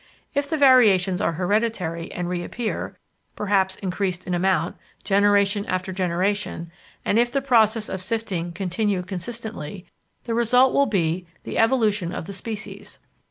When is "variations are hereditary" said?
0.57-2.11